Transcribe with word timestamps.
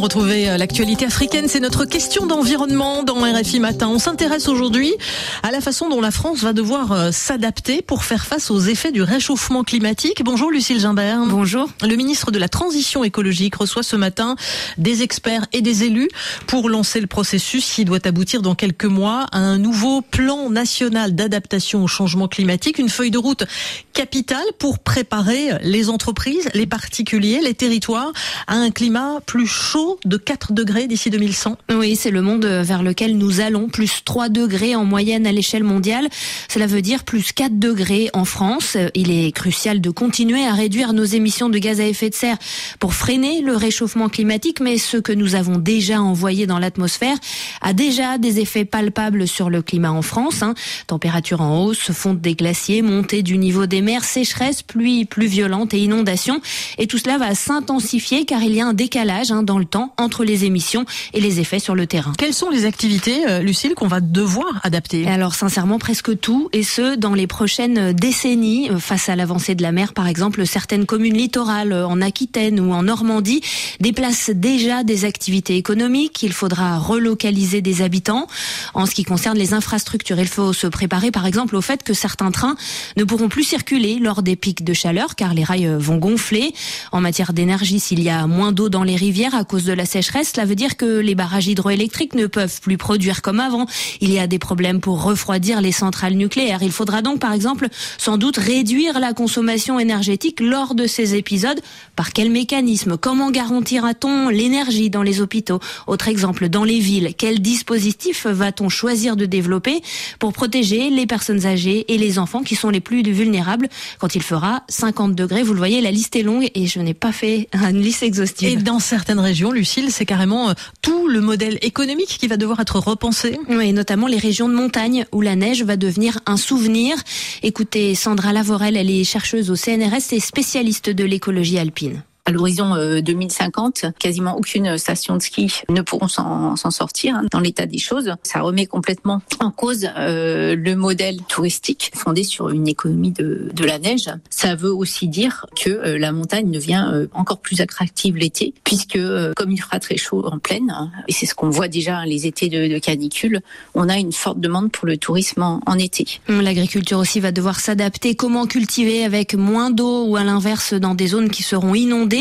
de 0.00 0.02
retrouver 0.02 0.48
euh, 0.48 0.56
l'actualité 0.56 1.04
africaine. 1.04 1.46
C'est 1.46 1.60
notre 1.60 1.84
question 1.84 2.26
d'environnement 2.26 3.02
dans 3.02 3.16
RFI 3.16 3.60
Matin. 3.60 3.88
On 3.88 3.98
s'intéresse 3.98 4.48
aujourd'hui 4.48 4.94
à 5.42 5.50
la 5.50 5.60
façon 5.60 5.90
dont 5.90 6.00
la 6.00 6.10
France 6.10 6.38
va 6.38 6.54
devoir 6.54 6.92
euh, 6.92 7.10
s'adapter 7.12 7.82
pour 7.82 8.02
faire 8.02 8.24
face 8.24 8.50
aux 8.50 8.60
effets 8.60 8.92
du 8.92 9.02
réchauffement 9.02 9.62
climatique. 9.62 10.22
Bonjour 10.24 10.50
Lucille 10.50 10.80
Gimbert. 10.80 11.26
Bonjour. 11.26 11.68
Le 11.82 11.94
ministre 11.96 12.30
de 12.30 12.38
la 12.38 12.48
Transition 12.48 13.04
écologique 13.04 13.56
reçoit 13.56 13.82
ce 13.82 13.94
matin 13.94 14.36
des 14.78 15.02
experts 15.02 15.46
et 15.52 15.60
des 15.60 15.84
élus 15.84 16.08
pour 16.46 16.70
lancer 16.70 17.00
le 17.00 17.06
processus 17.06 17.70
qui 17.70 17.84
doit 17.84 18.06
aboutir 18.06 18.40
dans 18.40 18.54
quelques 18.54 18.86
mois 18.86 19.26
à 19.32 19.38
un 19.38 19.58
nouveau 19.58 20.00
plan 20.00 20.48
national 20.48 21.14
d'adaptation 21.14 21.84
au 21.84 21.88
changement 21.88 22.26
climatique, 22.26 22.78
une 22.78 22.88
feuille 22.88 23.10
de 23.10 23.18
route 23.18 23.44
capitale 23.92 24.46
pour 24.58 24.78
préparer 24.78 25.50
les 25.62 25.90
entreprises, 25.90 26.48
les 26.54 26.66
particuliers, 26.66 27.40
les 27.42 27.54
territoires 27.54 28.12
à 28.46 28.54
un 28.54 28.70
climat 28.70 29.18
plus 29.26 29.46
chaud 29.46 29.89
de 30.04 30.16
4 30.16 30.52
degrés 30.52 30.86
d'ici 30.86 31.10
2100. 31.10 31.56
Oui, 31.72 31.96
c'est 31.96 32.10
le 32.10 32.22
monde 32.22 32.44
vers 32.44 32.82
lequel 32.82 33.16
nous 33.16 33.40
allons, 33.40 33.68
plus 33.68 34.02
3 34.04 34.28
degrés 34.28 34.74
en 34.74 34.84
moyenne 34.84 35.26
à 35.26 35.32
l'échelle 35.32 35.64
mondiale. 35.64 36.08
Cela 36.48 36.66
veut 36.66 36.82
dire 36.82 37.04
plus 37.04 37.32
4 37.32 37.58
degrés 37.58 38.10
en 38.12 38.24
France. 38.24 38.76
Il 38.94 39.10
est 39.10 39.32
crucial 39.32 39.80
de 39.80 39.90
continuer 39.90 40.46
à 40.46 40.52
réduire 40.52 40.92
nos 40.92 41.04
émissions 41.04 41.48
de 41.48 41.58
gaz 41.58 41.80
à 41.80 41.86
effet 41.86 42.10
de 42.10 42.14
serre 42.14 42.36
pour 42.78 42.94
freiner 42.94 43.40
le 43.40 43.56
réchauffement 43.56 44.08
climatique, 44.08 44.60
mais 44.60 44.78
ce 44.78 44.96
que 44.96 45.12
nous 45.12 45.34
avons 45.34 45.56
déjà 45.56 46.00
envoyé 46.00 46.46
dans 46.46 46.58
l'atmosphère 46.58 47.16
a 47.60 47.72
déjà 47.72 48.18
des 48.18 48.40
effets 48.40 48.64
palpables 48.64 49.26
sur 49.26 49.50
le 49.50 49.62
climat 49.62 49.92
en 49.92 50.02
France. 50.02 50.42
Hein. 50.42 50.54
Température 50.86 51.40
en 51.40 51.64
hausse, 51.64 51.92
fonte 51.92 52.20
des 52.20 52.34
glaciers, 52.34 52.82
montée 52.82 53.22
du 53.22 53.38
niveau 53.38 53.66
des 53.66 53.80
mers, 53.80 54.04
sécheresse, 54.04 54.62
pluie 54.62 55.04
plus 55.04 55.26
violente 55.26 55.74
et 55.74 55.78
inondations. 55.78 56.40
Et 56.78 56.86
tout 56.86 56.98
cela 56.98 57.18
va 57.18 57.34
s'intensifier 57.34 58.24
car 58.24 58.42
il 58.42 58.54
y 58.54 58.60
a 58.60 58.66
un 58.66 58.74
décalage 58.74 59.30
hein, 59.30 59.42
dans 59.42 59.58
le 59.58 59.64
temps 59.64 59.79
entre 59.96 60.24
les 60.24 60.44
émissions 60.44 60.84
et 61.14 61.20
les 61.20 61.40
effets 61.40 61.58
sur 61.58 61.74
le 61.74 61.86
terrain. 61.86 62.12
Quelles 62.18 62.34
sont 62.34 62.50
les 62.50 62.64
activités, 62.64 63.28
euh, 63.28 63.40
Lucille, 63.40 63.74
qu'on 63.74 63.88
va 63.88 64.00
devoir 64.00 64.60
adapter? 64.62 65.06
Alors 65.06 65.34
sincèrement, 65.34 65.78
presque 65.78 66.18
tout, 66.20 66.48
et 66.52 66.62
ce, 66.62 66.96
dans 66.96 67.14
les 67.14 67.26
prochaines 67.26 67.92
décennies. 67.92 68.70
Euh, 68.70 68.78
face 68.78 69.08
à 69.08 69.16
l'avancée 69.16 69.54
de 69.54 69.62
la 69.62 69.72
mer, 69.72 69.92
par 69.92 70.08
exemple, 70.08 70.46
certaines 70.46 70.86
communes 70.86 71.16
littorales 71.16 71.72
euh, 71.72 71.86
en 71.86 72.00
Aquitaine 72.00 72.60
ou 72.60 72.72
en 72.72 72.82
Normandie 72.82 73.40
déplacent 73.80 74.30
déjà 74.30 74.82
des 74.84 75.04
activités 75.04 75.56
économiques. 75.56 76.22
Il 76.22 76.32
faudra 76.32 76.78
relocaliser 76.78 77.60
des 77.60 77.82
habitants. 77.82 78.26
En 78.74 78.86
ce 78.86 78.94
qui 78.94 79.04
concerne 79.04 79.38
les 79.38 79.54
infrastructures, 79.54 80.18
il 80.18 80.28
faut 80.28 80.52
se 80.52 80.66
préparer, 80.66 81.10
par 81.10 81.26
exemple, 81.26 81.56
au 81.56 81.60
fait 81.60 81.82
que 81.82 81.94
certains 81.94 82.30
trains 82.30 82.56
ne 82.96 83.04
pourront 83.04 83.28
plus 83.28 83.44
circuler 83.44 83.98
lors 83.98 84.22
des 84.22 84.36
pics 84.36 84.64
de 84.64 84.72
chaleur, 84.72 85.14
car 85.14 85.34
les 85.34 85.44
rails 85.44 85.76
vont 85.78 85.96
gonfler. 85.96 86.52
En 86.92 87.00
matière 87.00 87.32
d'énergie, 87.32 87.80
s'il 87.80 88.02
y 88.02 88.10
a 88.10 88.26
moins 88.26 88.52
d'eau 88.52 88.68
dans 88.68 88.84
les 88.84 88.96
rivières 88.96 89.34
à 89.34 89.44
cause 89.44 89.64
de 89.64 89.69
la 89.72 89.86
sécheresse, 89.86 90.32
cela 90.34 90.44
veut 90.46 90.54
dire 90.54 90.76
que 90.76 91.00
les 91.00 91.14
barrages 91.14 91.46
hydroélectriques 91.46 92.14
ne 92.14 92.26
peuvent 92.26 92.60
plus 92.60 92.76
produire 92.76 93.22
comme 93.22 93.40
avant. 93.40 93.66
Il 94.00 94.12
y 94.12 94.18
a 94.18 94.26
des 94.26 94.38
problèmes 94.38 94.80
pour 94.80 95.02
refroidir 95.02 95.60
les 95.60 95.72
centrales 95.72 96.14
nucléaires. 96.14 96.62
Il 96.62 96.72
faudra 96.72 97.02
donc, 97.02 97.20
par 97.20 97.32
exemple, 97.32 97.68
sans 97.98 98.18
doute 98.18 98.36
réduire 98.36 99.00
la 99.00 99.12
consommation 99.12 99.78
énergétique 99.78 100.40
lors 100.40 100.74
de 100.74 100.86
ces 100.86 101.14
épisodes. 101.14 101.60
Par 101.96 102.12
quel 102.12 102.30
mécanisme? 102.30 102.96
Comment 102.96 103.30
garantira-t-on 103.30 104.28
l'énergie 104.28 104.90
dans 104.90 105.02
les 105.02 105.20
hôpitaux? 105.20 105.60
Autre 105.86 106.08
exemple, 106.08 106.48
dans 106.48 106.64
les 106.64 106.80
villes, 106.80 107.14
quel 107.16 107.40
dispositif 107.40 108.26
va-t-on 108.26 108.68
choisir 108.68 109.16
de 109.16 109.26
développer 109.26 109.82
pour 110.18 110.32
protéger 110.32 110.90
les 110.90 111.06
personnes 111.06 111.46
âgées 111.46 111.92
et 111.92 111.98
les 111.98 112.18
enfants 112.18 112.42
qui 112.42 112.56
sont 112.56 112.70
les 112.70 112.80
plus 112.80 113.02
vulnérables? 113.02 113.68
Quand 113.98 114.14
il 114.14 114.22
fera 114.22 114.62
50 114.68 115.14
degrés 115.14 115.42
Vous 115.42 115.52
le 115.52 115.58
voyez, 115.58 115.80
la 115.80 115.90
liste 115.90 116.16
est 116.16 116.22
longue 116.22 116.48
et 116.54 116.66
je 116.66 116.80
n'ai 116.80 116.94
pas 116.94 117.12
fait 117.12 117.48
une 117.52 117.80
liste 117.80 118.02
exhaustive. 118.02 118.48
Et 118.48 118.56
dans 118.56 118.78
certaines 118.78 119.20
régions, 119.20 119.52
C'est 119.64 120.06
carrément 120.06 120.50
euh, 120.50 120.54
tout 120.82 121.08
le 121.08 121.20
modèle 121.20 121.58
économique 121.62 122.16
qui 122.18 122.28
va 122.28 122.36
devoir 122.36 122.60
être 122.60 122.78
repensé. 122.78 123.38
Oui, 123.48 123.72
notamment 123.72 124.06
les 124.06 124.18
régions 124.18 124.48
de 124.48 124.54
montagne 124.54 125.06
où 125.12 125.20
la 125.20 125.36
neige 125.36 125.62
va 125.62 125.76
devenir 125.76 126.18
un 126.26 126.36
souvenir. 126.36 126.96
Écoutez, 127.42 127.94
Sandra 127.94 128.32
Lavorel, 128.32 128.76
elle 128.76 128.90
est 128.90 129.04
chercheuse 129.04 129.50
au 129.50 129.56
CNRS 129.56 130.12
et 130.12 130.20
spécialiste 130.20 130.90
de 130.90 131.04
l'écologie 131.04 131.58
alpine 131.58 132.02
à 132.30 132.32
l'horizon 132.32 132.76
2050, 133.00 133.84
euh, 133.84 133.90
quasiment 133.98 134.36
aucune 134.36 134.78
station 134.78 135.16
de 135.16 135.22
ski 135.22 135.52
ne 135.68 135.82
pourront 135.82 136.06
s'en 136.06 136.70
sortir 136.70 137.16
hein, 137.16 137.26
dans 137.32 137.40
l'état 137.40 137.66
des 137.66 137.78
choses. 137.78 138.14
Ça 138.22 138.40
remet 138.40 138.66
complètement 138.66 139.20
en 139.40 139.50
cause 139.50 139.88
euh, 139.96 140.54
le 140.56 140.76
modèle 140.76 141.20
touristique 141.28 141.90
fondé 141.94 142.22
sur 142.22 142.50
une 142.50 142.68
économie 142.68 143.10
de, 143.10 143.50
de, 143.52 143.64
la 143.64 143.80
neige. 143.80 144.08
Ça 144.30 144.54
veut 144.54 144.72
aussi 144.72 145.08
dire 145.08 145.46
que 145.60 145.70
euh, 145.70 145.98
la 145.98 146.12
montagne 146.12 146.50
devient 146.52 147.06
encore 147.12 147.40
plus 147.40 147.60
attractive 147.60 148.16
l'été, 148.16 148.54
puisque 148.64 148.98
comme 149.36 149.50
il 149.50 149.60
fera 149.60 149.80
très 149.80 149.96
chaud 149.96 150.24
en 150.26 150.38
plaine, 150.38 150.70
hein, 150.70 150.90
et 151.08 151.12
c'est 151.12 151.26
ce 151.26 151.34
qu'on 151.34 151.50
voit 151.50 151.68
déjà 151.68 151.98
hein, 151.98 152.06
les 152.06 152.26
étés 152.26 152.48
de, 152.48 152.78
canicule, 152.78 153.40
on 153.74 153.88
a 153.88 153.98
une 153.98 154.12
forte 154.12 154.38
demande 154.40 154.70
pour 154.70 154.86
le 154.86 154.96
tourisme 154.96 155.42
en 155.42 155.78
été. 155.78 156.20
L'agriculture 156.28 156.98
aussi 156.98 157.20
va 157.20 157.32
devoir 157.32 157.58
s'adapter. 157.60 158.14
Comment 158.14 158.46
cultiver 158.46 159.04
avec 159.04 159.34
moins 159.34 159.70
d'eau 159.70 160.06
ou 160.06 160.16
à 160.16 160.24
l'inverse 160.24 160.74
dans 160.74 160.94
des 160.94 161.08
zones 161.08 161.30
qui 161.30 161.42
seront 161.42 161.74
inondées? 161.74 162.19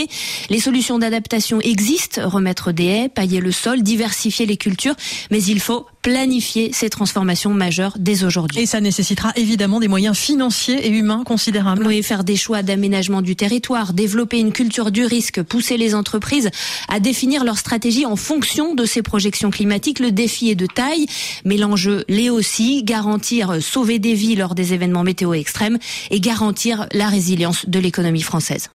Les 0.49 0.59
solutions 0.59 0.99
d'adaptation 0.99 1.59
existent, 1.61 2.27
remettre 2.29 2.71
des 2.71 2.85
haies, 2.85 3.09
pailler 3.09 3.39
le 3.39 3.51
sol, 3.51 3.81
diversifier 3.81 4.45
les 4.45 4.57
cultures, 4.57 4.95
mais 5.31 5.43
il 5.43 5.59
faut 5.59 5.85
planifier 6.01 6.71
ces 6.73 6.89
transformations 6.89 7.53
majeures 7.53 7.97
dès 7.99 8.23
aujourd'hui. 8.23 8.61
Et 8.61 8.65
ça 8.65 8.79
nécessitera 8.79 9.31
évidemment 9.35 9.79
des 9.79 9.87
moyens 9.87 10.17
financiers 10.17 10.87
et 10.87 10.89
humains 10.89 11.23
considérables. 11.25 11.85
Oui, 11.85 12.01
faire 12.03 12.23
des 12.23 12.35
choix 12.35 12.63
d'aménagement 12.63 13.21
du 13.21 13.35
territoire, 13.35 13.93
développer 13.93 14.39
une 14.39 14.53
culture 14.53 14.91
du 14.91 15.05
risque, 15.05 15.41
pousser 15.41 15.77
les 15.77 15.95
entreprises 15.95 16.49
à 16.87 16.99
définir 16.99 17.43
leur 17.43 17.57
stratégie 17.57 18.05
en 18.05 18.15
fonction 18.15 18.75
de 18.75 18.85
ces 18.85 19.01
projections 19.01 19.49
climatiques. 19.49 19.99
Le 19.99 20.11
défi 20.11 20.49
est 20.49 20.55
de 20.55 20.67
taille, 20.67 21.05
mais 21.43 21.57
l'enjeu 21.57 22.05
l'est 22.07 22.29
aussi, 22.29 22.83
garantir 22.83 23.61
sauver 23.61 23.99
des 23.99 24.13
vies 24.13 24.35
lors 24.35 24.55
des 24.55 24.73
événements 24.73 25.03
météo 25.03 25.33
extrêmes 25.33 25.79
et 26.11 26.19
garantir 26.19 26.87
la 26.93 27.07
résilience 27.07 27.67
de 27.67 27.79
l'économie 27.79 28.21
française. 28.21 28.67